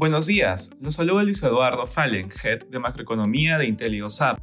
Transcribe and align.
Buenos 0.00 0.24
días, 0.24 0.70
los 0.80 0.94
saluda 0.94 1.24
Luis 1.24 1.42
Eduardo 1.42 1.86
Fallen, 1.86 2.30
Head 2.42 2.68
de 2.70 2.78
Macroeconomía 2.78 3.58
de 3.58 3.66
IntelioSAP. 3.66 4.38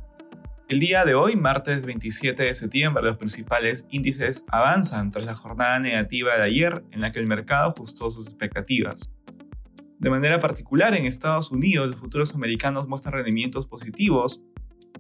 El 0.70 0.80
día 0.80 1.04
de 1.04 1.16
hoy, 1.16 1.36
martes 1.36 1.84
27 1.84 2.44
de 2.44 2.54
septiembre, 2.54 3.04
los 3.04 3.18
principales 3.18 3.88
índices 3.90 4.46
avanzan 4.52 5.10
tras 5.10 5.26
la 5.26 5.34
jornada 5.34 5.80
negativa 5.80 6.38
de 6.38 6.44
ayer 6.44 6.84
en 6.92 7.02
la 7.02 7.12
que 7.12 7.18
el 7.18 7.26
mercado 7.26 7.74
ajustó 7.76 8.12
sus 8.12 8.28
expectativas. 8.28 9.10
De 9.98 10.12
manera 10.12 10.40
particular, 10.40 10.94
en 10.94 11.08
Estados 11.08 11.50
Unidos, 11.50 11.88
los 11.88 11.96
futuros 11.96 12.36
americanos 12.36 12.88
muestran 12.88 13.16
rendimientos 13.16 13.66
positivos, 13.66 14.44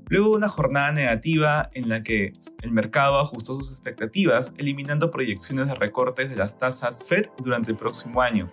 luego 0.09 0.31
de 0.31 0.38
una 0.38 0.49
jornada 0.49 0.91
negativa 0.91 1.70
en 1.76 1.88
la 1.88 2.02
que 2.02 2.34
el 2.63 2.71
mercado 2.71 3.20
ajustó 3.20 3.58
sus 3.58 3.70
expectativas, 3.70 4.52
eliminando 4.58 5.12
proyecciones 5.12 5.67
de 5.67 5.76
recortes 5.76 6.31
de 6.31 6.35
las 6.35 6.58
tasas 6.58 7.05
Fed 7.08 7.27
durante 7.44 7.70
el 7.70 7.77
próximo 7.77 8.23
año. 8.23 8.49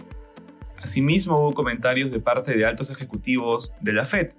Asimismo, 0.85 1.41
hubo 1.41 1.55
comentarios 1.55 2.11
de 2.11 2.21
parte 2.21 2.55
de 2.55 2.67
altos 2.67 2.91
ejecutivos 2.91 3.73
de 3.81 3.95
la 3.95 4.05
Fed. 4.05 4.35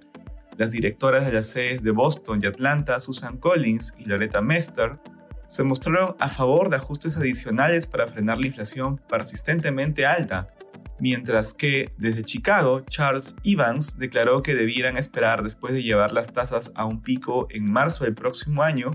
Las 0.56 0.70
directoras 0.70 1.26
de 1.26 1.32
las 1.32 1.48
sedes 1.48 1.82
de 1.82 1.90
Boston 1.90 2.38
y 2.40 2.46
Atlanta, 2.46 3.00
Susan 3.00 3.38
Collins 3.38 3.96
y 3.98 4.04
Loretta 4.04 4.40
Mester, 4.40 5.00
se 5.48 5.64
mostraron 5.64 6.14
a 6.20 6.28
favor 6.28 6.70
de 6.70 6.76
ajustes 6.76 7.16
adicionales 7.16 7.88
para 7.88 8.06
frenar 8.06 8.38
la 8.38 8.46
inflación 8.46 9.00
persistentemente 9.08 10.06
alta, 10.06 10.54
mientras 11.00 11.52
que 11.52 11.86
desde 11.98 12.22
Chicago, 12.22 12.82
Charles 12.82 13.34
Evans 13.42 13.98
declaró 13.98 14.40
que 14.44 14.54
debieran 14.54 14.96
esperar 14.96 15.42
después 15.42 15.74
de 15.74 15.82
llevar 15.82 16.12
las 16.12 16.32
tasas 16.32 16.70
a 16.76 16.84
un 16.84 17.02
pico 17.02 17.48
en 17.50 17.64
marzo 17.72 18.04
del 18.04 18.14
próximo 18.14 18.62
año, 18.62 18.92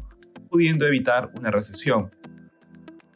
pudiendo 0.50 0.88
evitar 0.88 1.30
una 1.38 1.52
recesión. 1.52 2.12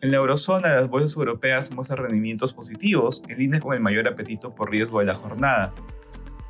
En 0.05 0.11
la 0.11 0.17
eurozona, 0.17 0.75
las 0.75 0.87
bolsas 0.87 1.17
europeas 1.17 1.71
muestran 1.71 1.97
rendimientos 1.97 2.53
positivos, 2.53 3.23
en 3.27 3.39
línea 3.39 3.59
con 3.59 3.73
el 3.73 3.79
mayor 3.79 4.07
apetito 4.07 4.53
por 4.53 4.69
riesgo 4.69 4.99
de 4.99 5.05
la 5.05 5.15
jornada. 5.15 5.73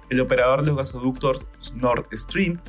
El 0.10 0.20
operador 0.20 0.60
de 0.60 0.68
los 0.68 0.76
gasoductos 0.76 1.48
Nord 1.74 2.06
Stream 2.12 2.60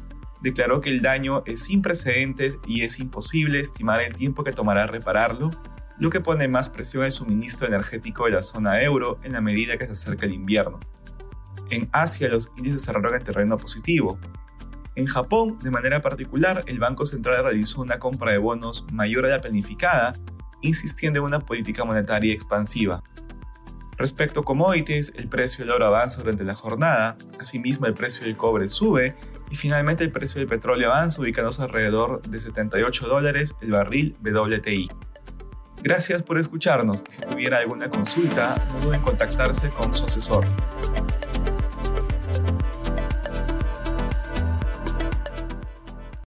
declaró 0.43 0.81
que 0.81 0.91
el 0.91 1.03
daño 1.03 1.43
es 1.45 1.65
sin 1.65 1.83
precedentes 1.83 2.61
y 2.69 2.83
es 2.83 3.01
imposible 3.01 3.59
estimar 3.59 4.01
el 4.01 4.15
tiempo 4.15 4.45
que 4.45 4.53
tomará 4.53 4.87
repararlo, 4.87 5.51
lo 5.99 6.09
que 6.09 6.21
pone 6.21 6.47
más 6.47 6.69
presión 6.69 7.03
al 7.03 7.11
suministro 7.11 7.67
energético 7.67 8.27
de 8.27 8.31
la 8.31 8.43
zona 8.45 8.81
euro 8.81 9.19
en 9.25 9.33
la 9.33 9.41
medida 9.41 9.79
que 9.79 9.87
se 9.87 9.91
acerca 9.91 10.25
el 10.27 10.35
invierno. 10.35 10.79
En 11.69 11.89
Asia 11.91 12.29
los 12.29 12.53
índices 12.59 12.85
cerraron 12.85 13.13
en 13.13 13.25
terreno 13.25 13.57
positivo. 13.57 14.21
En 14.95 15.07
Japón, 15.07 15.59
de 15.65 15.73
manera 15.73 16.01
particular, 16.01 16.63
el 16.69 16.79
Banco 16.79 17.07
Central 17.07 17.43
realizó 17.43 17.81
una 17.81 17.99
compra 17.99 18.31
de 18.31 18.39
bonos 18.39 18.87
mayor 18.93 19.27
a 19.27 19.31
la 19.31 19.41
planificada 19.41 20.15
insistiendo 20.67 21.21
en 21.21 21.27
una 21.27 21.41
política 21.41 21.85
monetaria 21.85 22.33
expansiva. 22.33 23.03
Respecto 23.99 24.41
a 24.41 24.45
commodities, 24.45 25.13
el 25.17 25.29
precio 25.29 25.65
del 25.65 25.73
oro 25.73 25.87
avanza 25.87 26.21
durante 26.21 26.45
la 26.45 26.55
jornada, 26.55 27.17
asimismo 27.41 27.87
el 27.87 27.95
precio 27.95 28.25
del 28.25 28.37
cobre 28.37 28.69
sube 28.69 29.17
y 29.51 29.57
finalmente 29.57 30.05
el 30.05 30.13
precio 30.13 30.39
del 30.39 30.49
petróleo 30.49 30.93
avanza 30.93 31.23
ubicándose 31.23 31.63
alrededor 31.63 32.21
de 32.23 32.39
78 32.39 33.09
dólares 33.09 33.55
el 33.63 33.71
barril 33.71 34.17
WTI. 34.23 34.91
Gracias 35.83 36.23
por 36.23 36.39
escucharnos. 36.39 37.05
Si 37.09 37.21
tuviera 37.23 37.59
alguna 37.59 37.89
consulta, 37.89 38.57
no 38.73 38.81
duden 38.81 38.97
en 38.97 39.03
contactarse 39.03 39.69
con 39.71 39.95
su 39.95 40.05
asesor. 40.05 40.45